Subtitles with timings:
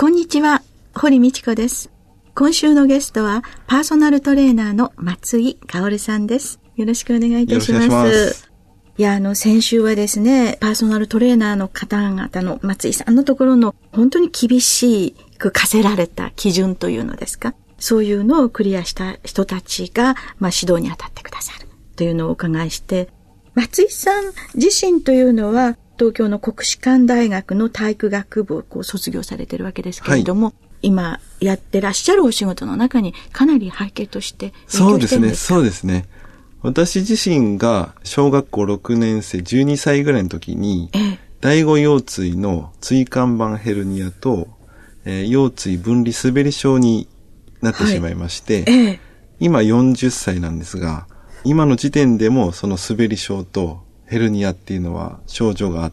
[0.00, 0.62] こんにちは
[0.94, 1.90] 堀道子です。
[2.36, 6.60] 今週のゲストはパーソナルトレーナーの松井香さんです。
[6.76, 8.48] よろしくお願いいたします。
[8.96, 17.56] いや、あの、先週はですね、パーソナルトレーナーの方々の松井さんのところの本当に厳しく課せられた基準というのですか？
[17.80, 23.08] そういうのをクリアした人たちが、まあ、指導に当たってくださるというのをお伺いして、
[23.54, 36.06] 松井さん自身というのは、東京の国士舘大学の体育学部をこう卒業されてるわけですけれども、はい、今やってらっしゃるお仕事の中にかなり背景としてそうですね、そうですね。
[36.62, 44.48] 私自身が小学校6年生12歳ぐらいの時に、ええ、第五腰椎の椎間板ヘルニアと、
[45.04, 47.08] えー、腰椎分離滑り症に
[47.60, 48.86] なってしまいまして、はい。
[48.86, 49.00] え、
[49.38, 51.06] 今40歳なんですが、
[51.44, 55.88] 今の時点でもその滑り症とヘルニアっていうのは症状があ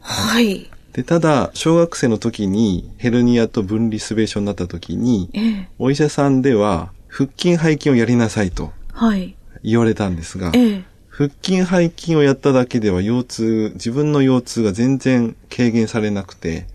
[0.00, 0.70] はい。
[0.92, 5.30] で、ただ、小学生の時にヘルニアと分離滑り症になった時に、
[5.78, 8.72] お医者さんでは腹筋背筋をやりなさいと。
[8.92, 9.34] はい。
[9.62, 16.66] 言われたんですが、ええ、腹筋背筋をやっただけでは腰痛、自分の腰痛が全然軽減されなくて、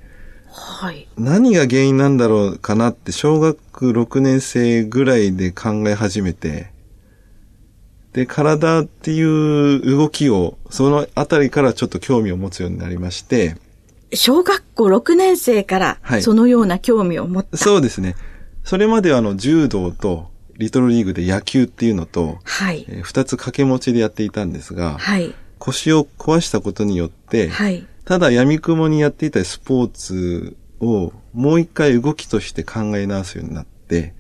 [0.48, 1.08] はい。
[1.18, 6.73] 何が原因なんだろうかなって小学6年生ぐらいで考え始めて、
[8.14, 13.58] で、体っていう動きを、そのあたりからちょっと興味を持つようになりまして、
[14.14, 18.16] 小学校6年生から、そのような興味を持った、はい、そうですね。
[18.64, 22.86] それまではあの、柔道と、リトルリーグで野球っていうのと、はい。
[22.88, 25.34] えー、二つ掛け持ちでやっていたんですが、はい。
[25.58, 27.86] 腰を壊したことによって、はい。
[28.06, 34.14] ただ闇雲にやっていたスポーツをもう一回動きとして考え直すようになって、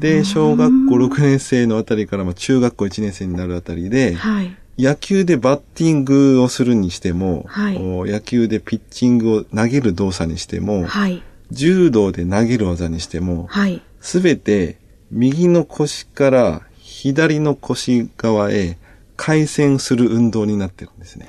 [0.00, 4.56] で、小学校6年生のあたりからも中学校1年生になるあたりで、はい。
[4.78, 13.48] 野球でバッティングをするにしても、はい、野球でピッチングを投げる動作にしても、はい、柔道で投げる技にしても、
[14.00, 14.78] す、べ、て
[15.10, 18.78] 右の腰から左の腰側へ
[19.16, 21.26] 回旋する運動になってるんですね。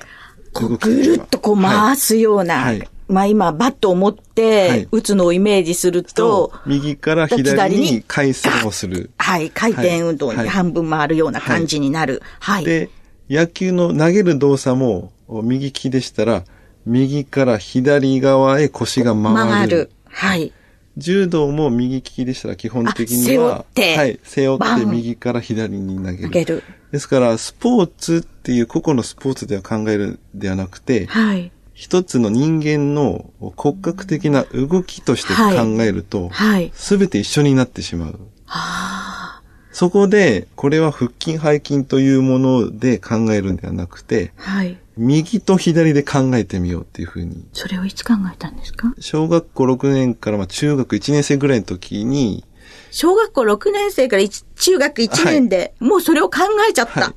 [0.54, 2.56] ぐるっとこう回すような。
[2.56, 9.10] はいはい、まあ今、バットを持って打つのをイメージすると、はい、右から左に回旋をする。
[9.18, 12.22] はい、回転運動に半分回るような感じになる。
[12.40, 12.64] はい。
[12.64, 12.88] で、
[13.28, 16.44] 野球の投げる動作も右利きでしたら、
[16.86, 19.50] 右から左側へ腰が回る。
[19.50, 19.90] 回る。
[20.08, 20.52] はい。
[20.96, 26.28] 柔道も右利きでしたら基本的には、はい、背負って右から左に投げる。
[26.28, 31.50] げるですから、スポーツっていう個々のスポーツでは考えるではなくて、はい、
[31.82, 36.30] 一つの人間の骨格的な動きとして考えると、
[36.74, 38.20] す、べ、て一緒になってしまう。
[38.46, 47.44] はあ、そこで、これは腹筋背筋というもので考えるんではなくて、はい、右と左で考えてみようっていうふうに。
[47.52, 48.94] それをいつ考えたんですか？
[49.00, 52.44] 小学校6年からまあ中学1年生ぐらいの時に、
[52.92, 57.00] 小学校6年生から中学1年で、もうそれを考えちゃった。
[57.00, 57.14] は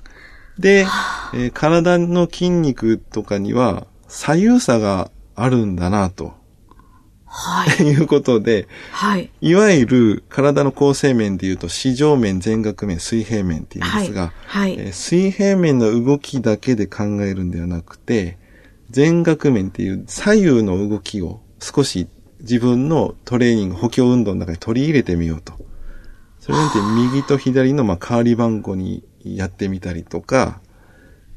[0.58, 0.88] い、で、
[1.36, 6.34] えー、体の筋肉とかには左右差があるんだなと。
[7.26, 7.84] はい。
[7.84, 9.30] いうことで、はい。
[9.42, 14.78] いわゆる体の構成面で言うと、四上面、全額面、水平面って言うんですが、はい。
[14.78, 18.38] はい、えー、水平面の動きだけで考えるんではなくて、
[18.90, 22.08] 全額面っていう左右の動きを少し
[22.40, 25.53] 自分のトレーニング、補強運動の中に取り入れてみようと。
[26.40, 26.78] それにて
[27.12, 30.62] 右と左のまあ代わり番号にやってみたりとか、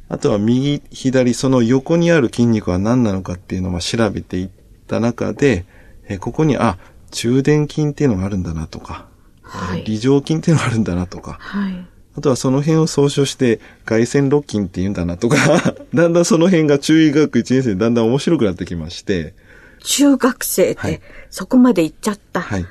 [0.08, 4.48] あとは右、左、その横にある筋肉は何なのかっていうのをまあ調べていっ
[4.86, 5.66] た中で、
[6.08, 6.78] えここに、あ、
[7.10, 9.06] 中殿筋っていうのがあるんだなとか、
[9.42, 15.36] はい、梨状筋っていうのがあるんだなとか、はい、あとはその辺を総称して外旋六筋って言うんだなとか
[15.94, 19.34] だんだんその辺が中医学1年生でだんだん面白くなってきまして、
[19.84, 21.00] 中学生で、
[21.30, 22.40] そこまで行っちゃった。
[22.40, 22.66] はい。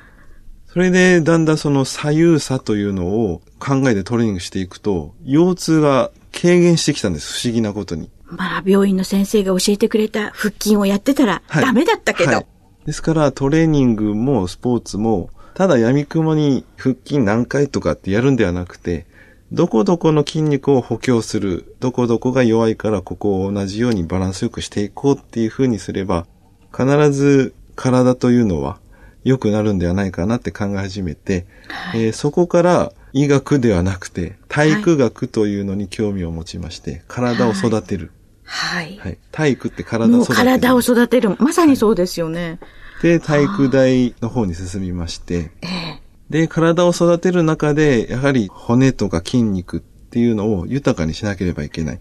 [0.66, 7.40] それで、だんだんその左右差というのを考えてトレーニングしていくと、腰痛が軽減してきたんです。
[7.40, 8.10] 不思議なことに。
[8.26, 12.28] まあ、病院の先生が教えてくれた腹筋をやってたらダメだったけど。
[12.28, 12.46] はいはい
[12.88, 19.04] ですからトレーニングもスポーツも、ただ闇雲に腹筋何回とかってやるんではなくて、
[19.52, 26.26] どこどこの筋肉を補強する、どこどこが弱いからここを同じようにバランスよくしていこうっていう風にすれば、
[26.74, 28.78] 必ず体というのは
[29.22, 38.12] 良くなるんではないかなって考え始めて、はい、えー、そこから医学ではなくて、体育学というのに興味を持ちまして、体を育てる。
[38.44, 38.98] はい。
[38.98, 39.18] はい。
[39.30, 40.36] 体育って体を育てる。
[40.36, 41.36] 体を育てる。
[41.38, 42.58] まさにそうですよね。
[43.00, 52.00] はい、で、体育大の方に進みまして、ええで、体を育てる中で、やはり骨とか筋肉っていうのを豊かにしなければいけない。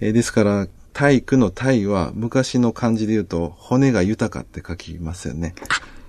[0.00, 5.54] えー、ですから、体育の体は昔の漢字で言うと、骨が豊かって書きますよね。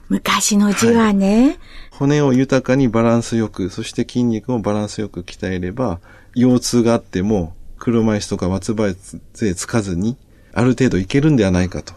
[0.09, 1.57] 昔の字はね、はい、
[1.91, 5.99] 骨を豊かにバランスよく、そして筋肉をバランスよく鍛えれば、
[6.35, 8.93] 腰痛があっても、車椅子とか松葉
[9.33, 10.17] 杖つかずに、
[10.53, 11.93] ある程度いけるんではないかと。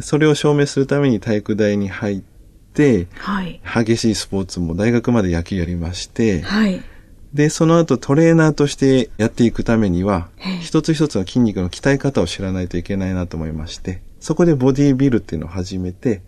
[0.00, 2.22] それを証明するために体育大に入っ
[2.74, 6.82] て、はい、激しいスポーツも大学まで野球やりまして、はい、
[7.32, 10.28] で、その後トレーナーとしてやっていくためには、
[10.60, 16.22] 一つ一つの筋肉の鍛え方を知らないといけないなと思いまして、そこでボディービルっていうのを始めて、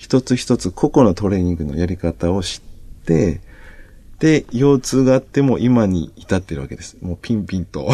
[0.00, 2.62] 一つ一つ個々のトレーニングのやり方を知
[3.02, 3.42] って、
[4.18, 6.96] で、腰痛があっても今に至ってるわけです。
[7.02, 7.86] もうピンピンと。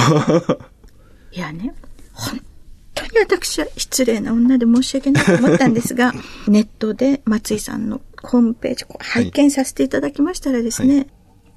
[1.32, 1.74] いやね、
[2.12, 2.40] 本
[2.94, 6.14] 当に私は失礼な女で申し訳ないと思ったんですが、
[6.46, 10.98] ネットで松井さんのホームページを拝見させていただきましたらですね、はい。
[10.98, 11.10] はい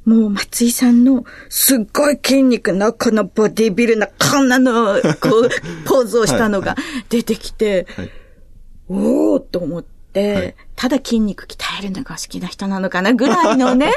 [0.05, 5.49] もう松井さんのすっごい筋肉のこのボディビルなこんなの、こう、
[5.85, 6.75] ポーズをしたのが
[7.09, 8.11] 出てきて、はいはい、
[8.87, 13.91] おーと思って、はい、ただ筋肉鍛えるのが好きな人なのかなぐらいのね。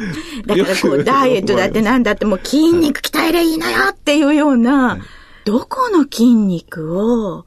[0.46, 5.00] だからこう、ダイエットだってなんだってもう筋肉鍛えれいいのよっていうような、はい、
[5.44, 7.44] どこの筋肉を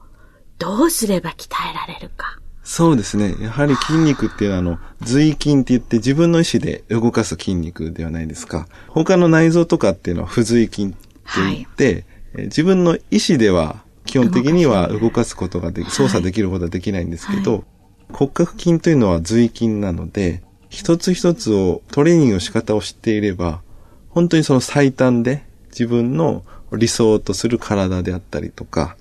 [0.58, 2.38] どうすれば鍛えられるか。
[2.62, 3.34] そうですね。
[3.40, 8.68] やはり筋肉っていうのは、あの、髄筋って言って自分の意思で動かす筋肉ではないですか。
[8.88, 10.96] 他の内臓とかっていうのは不随筋って
[11.34, 12.04] 言って、
[12.34, 17.62] はい、自分の意思では基本的には動かすことができ、操作できることはできないんですけど、はい
[18.12, 23.60] 骨格筋というのは髄筋なので、一つ一つをトレーニングの仕方を知っていれば、
[24.08, 28.96] 本当にその最短で自分の理想とする体であったりとか、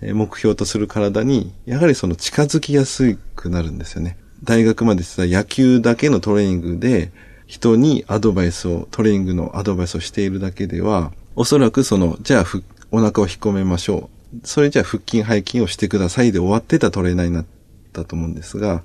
[0.00, 4.16] 目標とする体に、やはりその近づきやすくなるんですよね。
[4.42, 7.12] 大学までした野球だけのトレーニングで、
[7.46, 12.44] 人にアドバイスを、トレーニングのアドバイスをしているだけでは、おそらくその、じゃあ
[12.90, 14.22] お腹を引っ込めましょう。
[14.44, 17.61] それじゃあ腹筋背筋をしてくださいで終わってたトレーナーになって
[17.92, 18.82] たと思うんですが、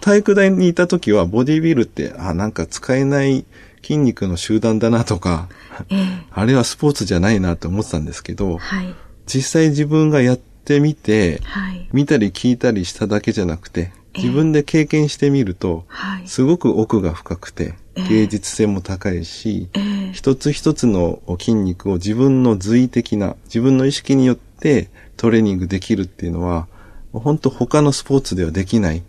[0.00, 3.44] 体育大にいた時はボディビルって、あ、なんか使えない
[3.82, 5.48] 筋肉の集団だなとか、
[6.30, 8.94] あれはスポーツじゃないなと思ってたんですけど、はい、
[9.26, 15.84] 実際自分がやってみて、はい、見たり聞いたりしただけじゃなくて、自分で経験してみると、
[16.24, 17.74] すごく奥が深くて、
[18.08, 19.68] 芸術性も高いし、
[20.12, 26.66] 一つ一つの筋肉を自分の随的な、自分の意識によってトレーニングできるっていうのは、
[27.20, 29.02] 本当他のスポーツではできない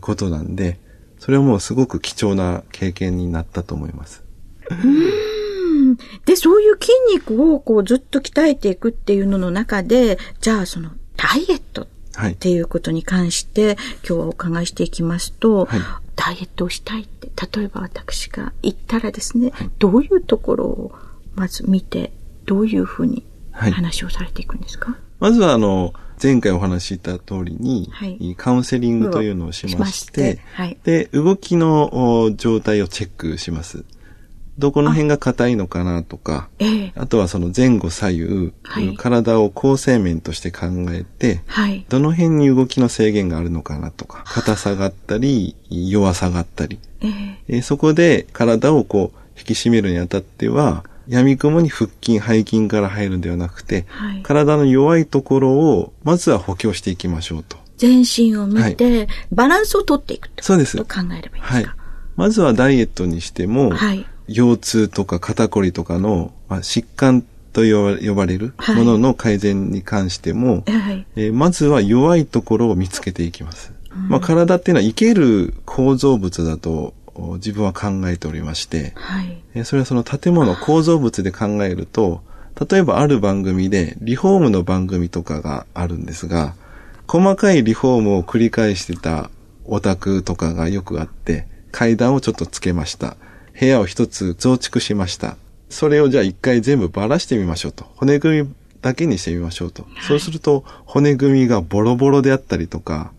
[0.00, 0.78] ことなんで、
[1.18, 4.22] それはもうすごく貴重な経験になったと思います。
[6.24, 15.80] で、そういう筋肉をこうずっと鍛えていくっていうのの中で、じゃあそのダイエットっていうことに関して、はい、今日はお伺いしていきますと、はい、
[16.16, 20.92] ダイエットをしたいって、例えば私が言ったらですね、はい、どういうところを
[21.34, 22.12] まず見て、
[22.46, 33.84] どういうふうに話をされていくんですか、まずはあの、前回お話しした通りに、はい、カウンセリングというのをしまして、はい、で、動きの状態をチェックします。
[34.58, 36.64] どこの辺が硬いのかなとか、あえ。
[36.64, 47.56] ー、あとはその前後左右、はい、体を構成面として考えて、はい、どの辺に動きの制限があるのかなとか、硬さがあったり、弱さがあったり、えー、え。
[47.58, 57.56] ー、そこで体をこう引き締めるにあたっては、闇雲に腹筋、背筋から入るんではなくて、はい、体の弱いところを、まずは補強していきましょうと。
[57.76, 61.48] 全身を見て、はい、バランスをとっていくってことと考えればいいですか？
[61.54, 61.66] はい。
[62.16, 71.06] まずはダイエットにしても、はい、腰痛とか肩こりとかの、まあ、疾患と呼ばれるものの改善に関しても、はい。
[71.16, 73.72] えー、まずは弱いところを見つけていきます。
[73.92, 76.94] うん、まあ、体っていうのは生ける構造物だと
[77.34, 82.22] 自分は考えておりまして、はい、それはその建物構造物で考えると、
[82.70, 86.54] 例えばある番組でリフォームの番組とかがあるんですが、
[87.06, 89.30] 細かいリフォームを繰り返してた
[89.64, 93.16] オタクとかがよくあって、階段をちょっとつけました。
[93.58, 95.36] 部屋を一つ増築しました。
[95.68, 97.84] それをじゃあ一回全部ばらしてみましょうと。
[97.96, 99.82] 骨組みだけにしてみましょうと。
[99.82, 103.12] はい、そうすると骨組みがボロボロであったりとか、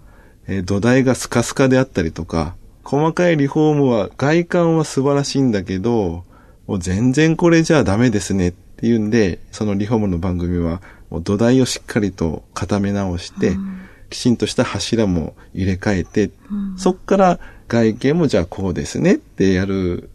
[0.47, 6.23] えー、土台がスカスカであったりとか、細かいリフォームは、外観は素晴らしいんだけど、
[6.67, 20.09] もう全然これじゃダメですねっていうんで、そのリフォームの番組は、もう土台をしっかりと固め直して、うん、きちんとした柱も入れ替えて、うん、そっから外見もじゃあこうですねってやる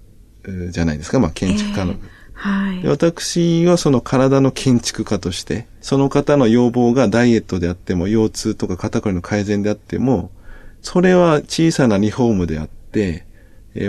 [0.71, 1.93] じゃないですか、まあ建築家の。
[1.93, 1.99] えー
[2.41, 10.31] はい、私はその体の建築家として、その方の要望がダイエットであっても、腰痛とか肩こりの改善であっても、
[10.83, 13.25] それは小さなリフォームであって、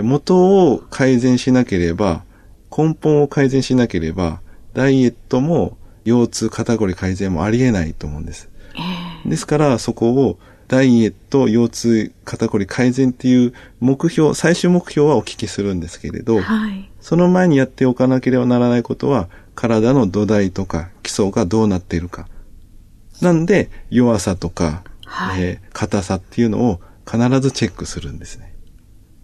[0.02, 2.24] 元を改善しなければ、
[2.76, 4.40] 根本を改善しなければ、
[4.74, 8.48] ダイエットも腰痛、肩こり改善もありえないと思うんです。
[9.26, 22.26] ですから、そこをダイエット、腰痛、肩こり改善っていう目標、最終目標はお聞きするんですけれど、はい、その前にやっておかなければならないことは、体の土台とか基礎がどうなっているか。
[23.20, 24.82] なんで、弱さとか、
[25.12, 28.54] はい、えー、硬さっていうのを必ずチェックするんですね。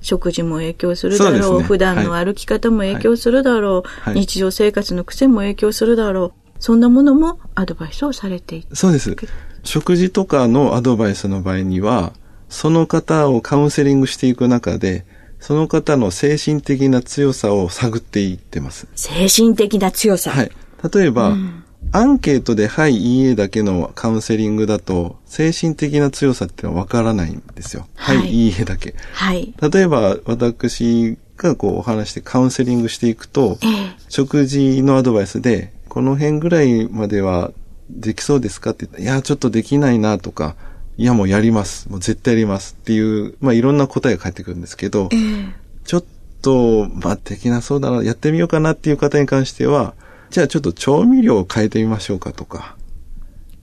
[0.00, 6.49] 食事も影響するだろう、ね、普段の歩き方も影響するだろう、はい、日常生活の癖も影響するだろう。
[6.61, 8.76] そんなものもアドバイスをされている。
[8.76, 9.16] そうです。
[9.64, 12.12] 食事とかのアドバイスの場合には、
[12.49, 15.04] その方をカウンセリングしていく中で、
[15.40, 18.88] その方の精神的な強さを探っていってます。
[18.95, 20.52] 精神的な強さはい。
[20.92, 27.87] 例えば、うん、アンケートではい、いいえだけのカウンセリングだと、精神的な強さってのはわからないんですよ。
[27.95, 28.95] はい、はい、いいえだけ。
[29.12, 29.54] はい。
[29.73, 37.52] 例えば、私がこうお話してカウンセリングしていくと、えー、食事のアドバイスで、この辺ぐらいまでは
[37.88, 40.57] できそうですかって言ったら、いや、ちょっとできないなとか、
[40.99, 41.88] いや、もうやります。
[41.88, 45.52] もう絶対やりますっていう、まあいろんな答えが返ってくるんですけど、えー、
[45.85, 46.04] ちょっ
[46.42, 49.95] と、まあできなそうだな、やってみようかなっていう方に関しては、
[50.30, 52.76] じゃあちょっと調味料を変えてみましょうかとか、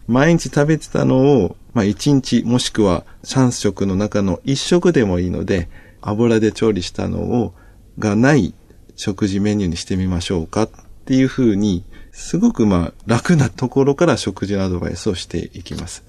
[0.07, 5.69] 毎日食べてたのを、まあ1日もしくは3食の中の1食でもいいので、
[6.01, 7.53] 油で調理したのを、
[7.97, 8.53] がない
[8.95, 10.69] 食事メニューにしてみましょうかっ
[11.05, 16.03] ていうふうに、すごくまあ楽なところから食事のアドバイスをしていきます。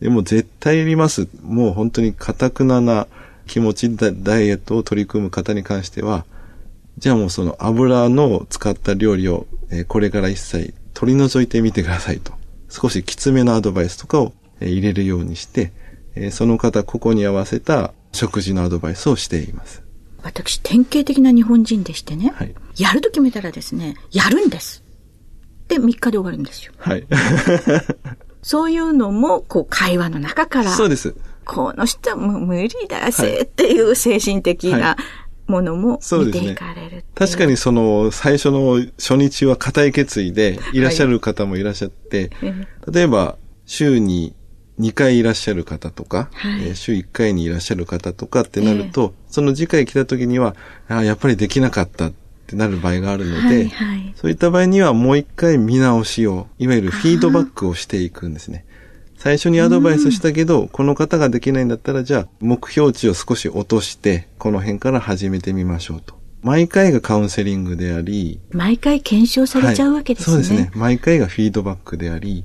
[0.00, 1.28] でも絶対いります。
[1.42, 3.06] もう本当に堅くなな
[3.46, 6.24] 気持ちでダイエットを取り組む方に関しては、
[6.98, 12.32] じゃあもうその油の使った料理を、えこれから一切取り除いてみてくださいと。
[12.68, 15.72] 少しきつめのアドバイスとかを、え入れるようにして、
[16.14, 19.82] えその方個々に合わせた食事のアドバイスをしています。
[20.22, 24.84] 私、典型的な日本人でしてね、はい、やると決めたらですね、やるんです。
[25.68, 26.72] で、3日で終わるんですよ。
[26.78, 27.06] はい。
[28.42, 30.70] そういうのも、こう、会話の中から。
[30.70, 31.14] そうです。
[31.44, 34.96] この人も無理だせっていう精神的な
[35.52, 40.80] ものも見ていかれる、ね、確かにその最初の初日は固い決意でい。
[40.80, 42.54] らっしゃる方もいらっしゃって、はい、
[42.90, 44.34] 例えば週に
[44.80, 50.56] 2回いらっしゃる方とか、はい、えー、週1回にいらっしゃる方とかってなると、えー、その次回来た時には、
[50.88, 52.12] あやっぱりできなかったっ
[52.46, 58.64] てなる場合があるので、はいはい、そういった場合にはもう一回見直しを、いわゆるフィードバックをしていくんですね。
[59.22, 66.16] 最初にアドバイスしたけど、この方ができないんだったら、じゃあ目標値を少し落として、この辺から始めてみましょうと。
[66.42, 70.72] 毎回がカウンセリングであり、毎回検証されちゃうわけですね、はい、そうですね。
[70.74, 72.44] 毎回がフィードバックであり、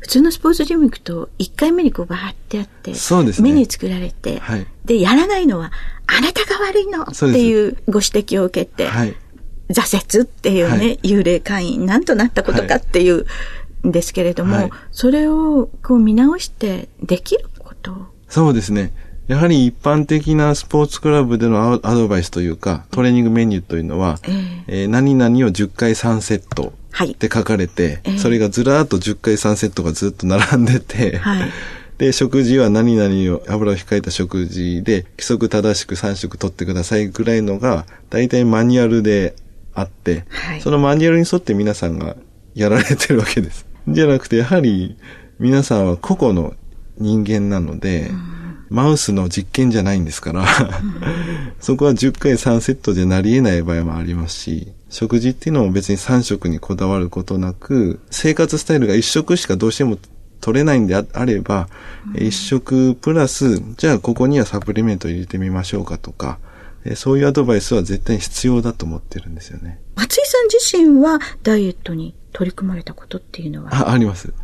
[0.00, 3.50] 普通のスポーツジム行くと、1回目にこうバーってやって、そうですね。
[3.50, 5.72] メニュー作られて、はい、で、やらないのは、
[6.06, 9.14] あなたが悪いのっていうご指摘を受けて、はい、
[9.68, 13.26] 挫折っていうね、はい、幽霊会員なんとなったことかっていう、
[13.86, 17.92] んですけれども、はい、それをこう見直してできること？
[18.28, 18.92] そうですね。
[19.26, 31.50] やはり一般的なスポーツクラブでのアドバイスというか、トレーニングメニューというのは、えー、えー、何々を10回3セットって書かれて、はい、それがずらーっと10回3セットがずっと並んでて、はい、
[31.96, 39.36] で、食事は何々を油を控えた食事で規則正しく3食取ってくださいぐらいのが、大体マニュアルで
[39.72, 42.16] あって、はい、そのマニュアルに沿って皆さんが
[42.54, 43.64] やられてるわけです。
[43.88, 44.96] じゃなくて、やはり
[45.38, 46.54] 皆さんは個々の
[46.98, 48.10] 人間なので、
[48.70, 50.46] マウスの実験じゃないんですから
[51.60, 59.98] そこは10回3セットでなり得ない場合もありますし、食事っていうのも別に3食にこだわることなく、生活スタイルが1食しかどうしても
[60.40, 61.68] 取れないんであれば、
[62.14, 66.38] 1食プラス、じゃあここにはサプリメント入れてみましょうかとか、
[66.96, 69.80] そういうアドバイスは絶対に必要だと思ってるんですよね。
[69.94, 74.34] 松井さん自身はダイエットに取り組まれたことっていうのはあ、あります。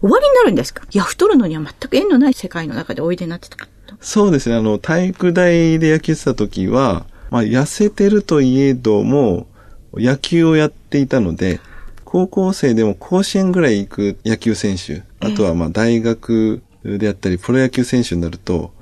[0.00, 0.84] 終わりになるんですか？
[0.90, 3.66] いや、太るのには全く縁のない世界の中でおいでになってたか
[4.00, 4.56] そうですね。
[4.56, 9.46] あの、体育大で野球してた時は、まあ、痩せてるといえども、
[9.94, 11.60] 野球をやっていたので、
[12.04, 18.72] 高校生でも甲子園ぐらい行く野球選手、あとはまあ大学であったり、プロ野球選手になると、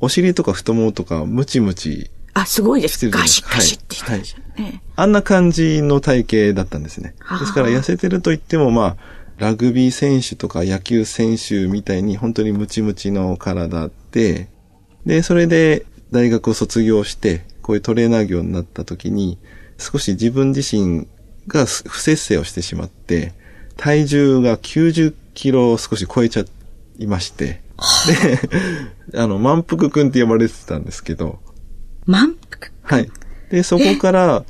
[0.00, 3.08] お尻とか太ももとかムチムチあ、すごいです。
[3.10, 7.14] ガシッガシッってしてましたね、あんな感じの体型だったんですね。
[7.40, 8.96] ですから痩せてると言っても、まあ、
[9.38, 14.48] ラグビー選手とか野球選手みたいに本当にムチムチの体で、
[15.06, 19.38] で、それで大学を卒業して、こういうトレーナー業になった時に、
[19.78, 21.06] 少し自分自身
[21.48, 23.32] が不節制をしてしまって、
[23.76, 26.44] 体重が90キロを少し超えちゃ
[26.98, 27.62] いまして、
[29.12, 31.38] で、あの、満腹くんって呼ばれてたんですけど。
[32.10, 33.10] 満腹はい。
[33.50, 34.44] で、そこから、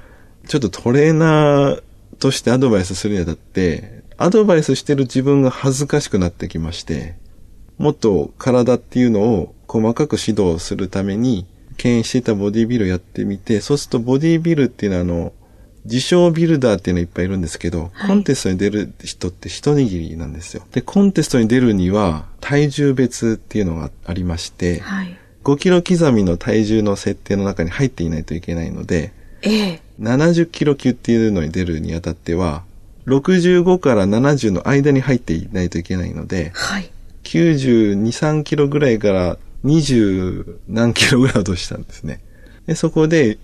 [0.49, 1.83] ちょっとトレーナー
[2.19, 7.17] としてアドバイスするにあたって、アドバイスしてる自分が恥ずかしくなってきまして、
[7.79, 15.33] もっと体っていうのを細かく指導するために、牽引していたボディビルやってみて、そうするとボディビルっていうのはあの、
[15.85, 20.63] 自称ビルダーっていうのいっぱいいるんですけど、はい、コンテストに出る人って一握りなんですよ。
[20.73, 32.65] で、コンテストに出るには体重別っていうのがありまして、はい、5キロ刻みの体重の設定の中に入っていないといけないので、ええ、70キロ級っていうのに出るにあたっては、
[33.07, 36.91] 65から70の間に入っていないといけないので、はい、
[37.25, 42.21] 92、3キロぐらいから20何キロぐらい落としたんですね。
[42.67, 43.39] でそこで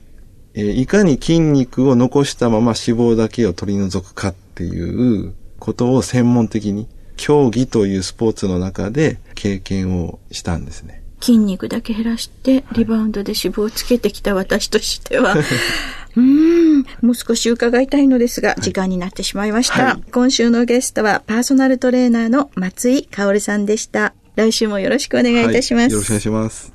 [0.59, 6.89] えー、いかに筋肉を残したまま脂肪だけを取り除くかっていうことを専門的に
[7.19, 11.03] 競技というスポーツの中で経験をしたんですね。
[11.27, 15.35] 筋肉だけ減らしてリバウンドで脂肪をつけてきた私としては、
[16.15, 19.85] うん、もう少し伺いたいのですが、時間になってしまいました。
[19.87, 24.15] はい、今週のゲストはパーソナルトレーナーの松井香さんでした。
[24.37, 25.83] 来週もよろしくお願いいたします。
[25.83, 26.73] はい、よろしくお願いします。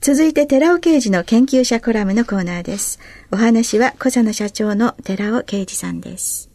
[0.00, 3.00] 続いて寺尾刑事の研究者コラムのコーナーです。
[3.30, 6.48] お話は小佐野社長の寺尾刑事さんです。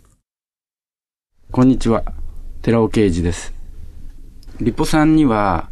[1.51, 2.05] こんにちは。
[2.63, 3.53] 寺尾刑事です。
[4.59, 5.69] リポ酸には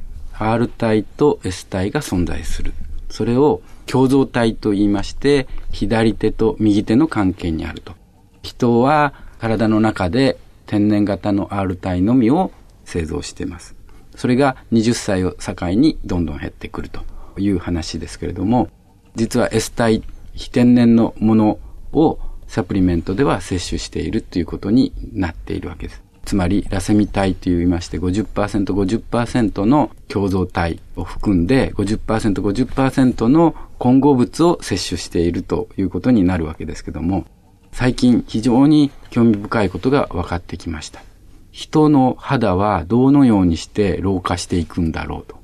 [0.52, 2.74] R 体と S 体が存在する。
[3.10, 7.94] それを共造体と言いまして、左手と右手の関係にあると。
[8.42, 12.52] 人は体の中で天然型の R 体のみを
[12.86, 13.76] 製造しています。
[14.16, 17.02] それが20歳を境にどんどん減ってくると。
[17.40, 18.70] いう話ですけれども、
[19.16, 20.04] 実は S 体、
[20.34, 21.60] 非天然のもの
[21.92, 26.03] をサプリメントでは摂取しているということになっているわけです。
[26.26, 37.26] つまり、ラセミ体と言いまして50%、50%の共造体を含んで50%、50%の混合物を摂取しているということになるわけですけども、
[37.74, 41.02] 最近非常に興味深いことが分かってきました。
[41.52, 45.38] 人の肌はどのようにして老化していくんだろうと。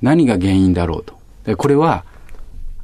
[0.00, 1.18] 何が原因だろうと。
[1.44, 2.04] でこれは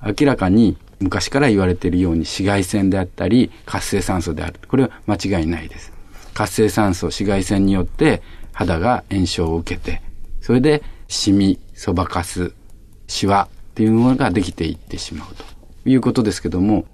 [0.02, 4.58] 明らかに昔から言われているように紫外線であったり活性酸素である。
[4.68, 5.93] これは間違いないです。
[6.34, 10.02] 活性酸素、紫外線によって肌が炎症を受けて、
[10.40, 12.52] それでシミ、そばかす、
[13.06, 15.44] シワっていうものができていってしまうと
[15.88, 16.84] いうことですけども、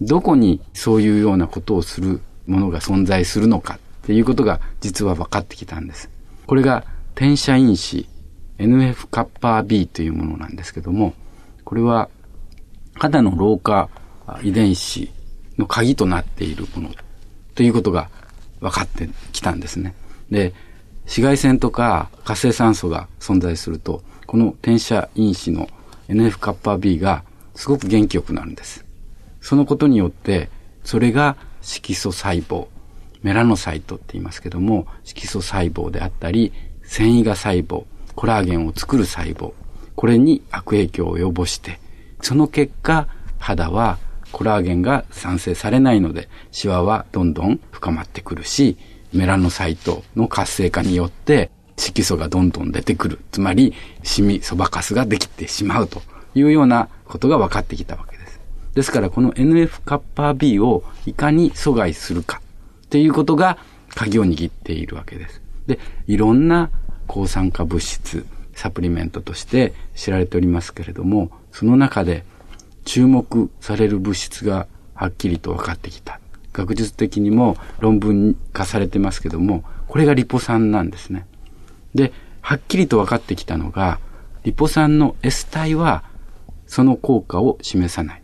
[0.00, 6.10] どこにそういうようなことをするものが存在するのかっていうことが実は分かってきたんです。
[6.46, 6.84] これが
[7.14, 8.08] 転写因子
[8.58, 11.14] NF カッパー B というものなんですけども、
[11.64, 12.08] これは
[12.94, 13.88] 肌の老化
[14.42, 15.10] 遺伝子
[15.58, 16.90] の鍵となっているもの
[17.54, 18.10] ということが
[18.60, 19.94] 分かってきたんですね。
[20.30, 20.54] で、
[21.04, 25.68] 紫外線とか活性酸素が存在すると、この転写因子の
[26.08, 28.84] NF カッパ B がすごく元気よくなるんです。
[29.40, 30.50] そのことによって、
[30.84, 32.68] それが色素細胞、
[33.22, 39.52] メラノサイトって言いますけども、色素細胞であったり、繊維が細胞、コラーゲンを作る細胞、
[39.94, 41.80] これに悪影響を及ぼして、
[42.22, 43.98] その結果、肌は
[44.32, 48.76] コラーゲンが産生されないので、シワはどんどん深まってくるし、
[49.12, 53.20] メラノサイトの活性化によって色素がどんどん出てくる。
[53.32, 56.02] つまり、シミ、そばかすができてしまうと
[56.34, 58.40] いうようなことが分かってきたわけです。
[58.74, 62.40] ですから、この NF カッパー B をいかに阻害するか
[62.86, 63.58] っていうことが
[63.94, 65.42] 鍵を握っているわけです。
[65.66, 66.70] で、いろんな
[67.06, 72.24] 抗酸化物質、サプリメントとして知られておりますけれども、その中で
[72.90, 76.18] 注目される物質がはっきりと分かってきた。
[76.52, 81.24] 学術的にも論文化されてますけども、これがリポ酸なんですね。
[81.94, 84.00] で、はっきりと分かってきたのが、
[84.42, 86.02] リポ酸の S 体は
[86.66, 88.22] その効果を示さない。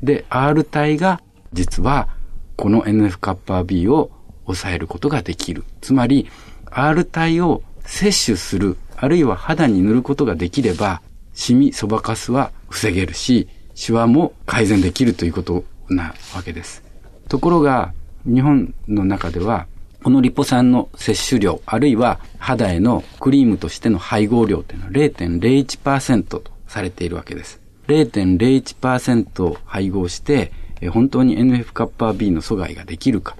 [0.00, 1.20] で、R 体が
[1.52, 2.06] 実は
[2.54, 4.12] この NF カッパー B を
[4.44, 5.64] 抑えることができる。
[5.80, 6.30] つまり、
[6.66, 16.82] R 体を摂取する、あるいは肌に塗ることができれば、シミ、そばかすは防げるし、シワも改善できるということなわけです。
[17.28, 17.92] ところが、
[18.24, 19.66] 日本の中では、
[20.02, 27.60] このリポ酸の摂取量、あるいは肌へのクリームとしての配合量というのは0.01%とされているわけです。
[27.88, 30.52] 0.01%配合して、
[30.92, 33.36] 本当に NF カッパー B の阻害ができるか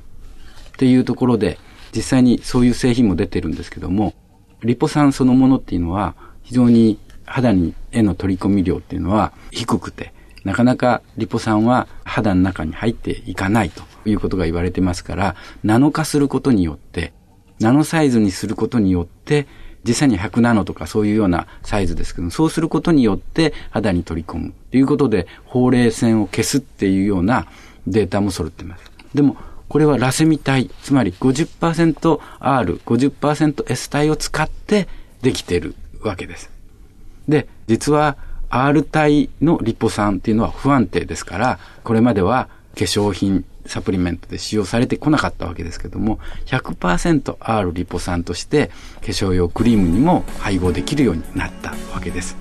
[0.70, 1.58] っていうところで、
[1.94, 4.14] 実際にそういう製品も出てるんですけども、
[4.62, 10.12] リポ酸そのものっていうのは非常に肌にへの取り込み量っていうのは低くて、
[10.44, 17.12] なかなかリポ酸は肌の中に入っていかないということが言われてますから、ナノ化することによって、
[17.60, 19.46] ナノサイズにすることによって、
[19.86, 27.46] 実際に100ナノとかそういうようなサイズですけどそうすることによって肌に取り込むということで、ほうれい線を消すっていうような
[27.86, 28.90] データも揃ってます。
[29.14, 29.36] でも、
[29.68, 34.88] これはラセミ体、つまり 50%R、50%S 体を使って
[35.22, 36.50] できてるわけです。
[37.28, 38.16] で、実は
[38.56, 48.68] R 体のリポ酸っていうのは不安定ですから、これまでは化粧品、サプリメントで使用されてこなかったわけですけども、100% R リポ酸として
[49.00, 52.36] 化粧用クリームにも配合できるようになったわけです。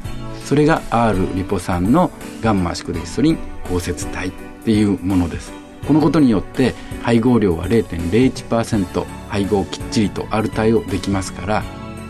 [0.45, 3.38] それが R リポ酸のガンマシクレヒストリン
[3.69, 4.32] 包摂体っ
[4.63, 5.52] ていうものです。
[5.88, 11.63] このことによって配合量は0.01%配合きっちりと R 体をできますから、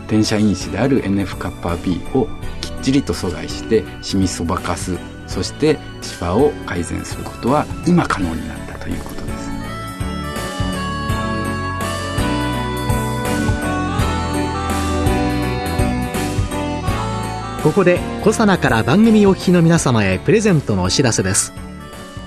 [0.08, 2.28] 転写因子である NF-κB を
[2.84, 9.50] ちりと阻害してシミそばかすそしてシワを改善することは今可能になったということです。
[17.62, 21.54] ここでコサナから番組お聞きの皆様へプレゼントのお知らせです。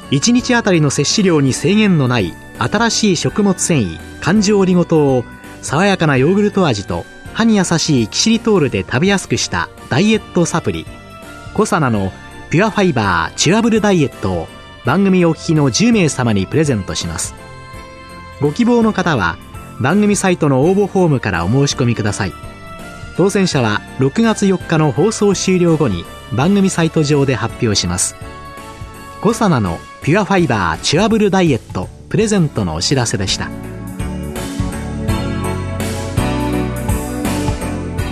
[0.10, 5.24] 1日あたりの摂取量に制限のない新しい食物繊維環状オリゴ糖を
[5.62, 7.06] 爽やかなヨーグルト味と
[7.38, 10.88] 歯に優しいキシリトールで食べやすくしたダイエットサプリ。
[11.54, 12.12] コサナの
[12.50, 14.48] ピュアファイバーチュアブルダイエットを
[14.88, 17.36] 番組お聞きの10名様にプレゼントします。
[18.42, 19.38] ご希望の方は
[19.80, 22.34] 番組サイトの応募フォームからお申し込みください。
[23.18, 28.16] 当選者は6月4日の放送終了後に番組サイト上で発表します。
[29.22, 33.67] コサナのピュアファイバーチュアブルダイエットプレゼントのお知らせでした。